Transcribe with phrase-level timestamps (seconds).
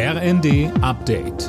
[0.00, 1.48] RND Update.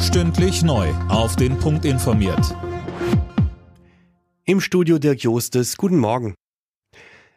[0.00, 0.88] Stündlich neu.
[1.10, 2.56] Auf den Punkt informiert.
[4.46, 5.76] Im Studio Dirk Jostes.
[5.76, 6.34] Guten Morgen.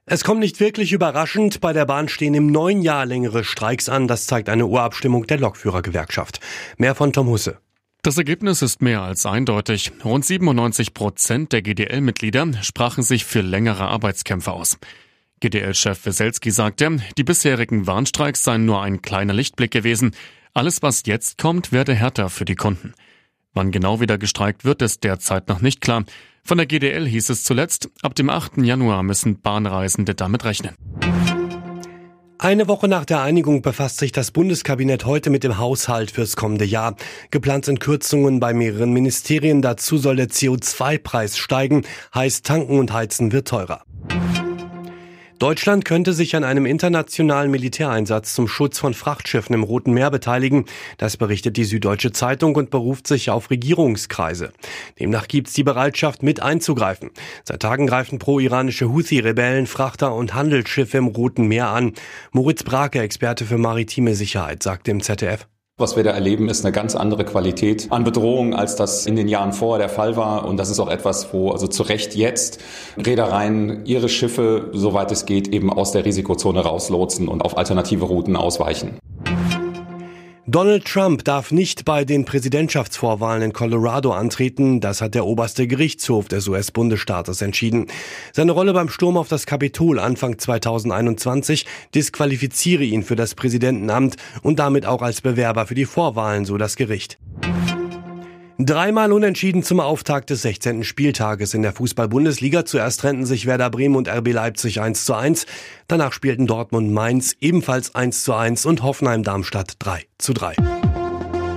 [0.05, 1.59] Es kommt nicht wirklich überraschend.
[1.59, 4.07] Bei der Bahn stehen im neuen Jahr längere Streiks an.
[4.07, 6.39] Das zeigt eine Urabstimmung der Lokführergewerkschaft.
[6.77, 7.57] Mehr von Tom Husse.
[8.03, 9.91] Das Ergebnis ist mehr als eindeutig.
[10.05, 14.77] Rund 97 Prozent der GDL-Mitglieder sprachen sich für längere Arbeitskämpfe aus.
[15.43, 20.15] GDL-Chef Weselski sagte, die bisherigen Warnstreiks seien nur ein kleiner Lichtblick gewesen.
[20.53, 22.93] Alles, was jetzt kommt, werde härter für die Kunden.
[23.53, 26.05] Wann genau wieder gestreikt wird, ist derzeit noch nicht klar.
[26.45, 28.59] Von der GDL hieß es zuletzt, ab dem 8.
[28.59, 30.75] Januar müssen Bahnreisende damit rechnen.
[32.37, 36.65] Eine Woche nach der Einigung befasst sich das Bundeskabinett heute mit dem Haushalt fürs kommende
[36.65, 36.95] Jahr.
[37.31, 39.61] Geplant sind Kürzungen bei mehreren Ministerien.
[39.61, 41.83] Dazu soll der CO2-Preis steigen.
[42.15, 43.83] Heißt, tanken und heizen wird teurer.
[45.43, 50.63] Deutschland könnte sich an einem internationalen Militäreinsatz zum Schutz von Frachtschiffen im Roten Meer beteiligen.
[50.97, 54.53] Das berichtet die Süddeutsche Zeitung und beruft sich auf Regierungskreise.
[55.01, 57.11] Demnach gibt es die Bereitschaft, mit einzugreifen.
[57.43, 61.91] Seit Tagen greifen pro-iranische Houthi-Rebellen Frachter und Handelsschiffe im Roten Meer an.
[62.31, 65.45] Moritz Brake, Experte für maritime Sicherheit, sagte im ZDF.
[65.79, 69.27] Was wir da erleben, ist eine ganz andere Qualität an Bedrohung, als das in den
[69.27, 70.45] Jahren vorher der Fall war.
[70.45, 72.61] Und das ist auch etwas, wo also zu Recht jetzt
[72.95, 78.35] Reedereien ihre Schiffe, soweit es geht, eben aus der Risikozone rauslotsen und auf alternative Routen
[78.35, 78.99] ausweichen.
[80.45, 84.81] Donald Trump darf nicht bei den Präsidentschaftsvorwahlen in Colorado antreten.
[84.81, 87.87] Das hat der oberste Gerichtshof des US-Bundesstaates entschieden.
[88.33, 94.59] Seine Rolle beim Sturm auf das Kapitol Anfang 2021 disqualifiziere ihn für das Präsidentenamt und
[94.59, 97.19] damit auch als Bewerber für die Vorwahlen, so das Gericht.
[98.59, 100.83] Dreimal unentschieden zum Auftakt des 16.
[100.83, 102.65] Spieltages in der Fußball-Bundesliga.
[102.65, 105.47] Zuerst trennten sich Werder Bremen und RB Leipzig 1 zu 1.
[105.87, 110.55] Danach spielten Dortmund Mainz ebenfalls 1 zu 1 und Hoffenheim Darmstadt 3 zu 3.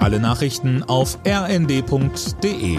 [0.00, 2.78] Alle Nachrichten auf rnd.de